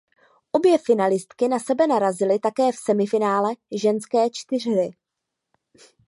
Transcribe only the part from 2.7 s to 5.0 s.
v semifinále ženské čtyřhry.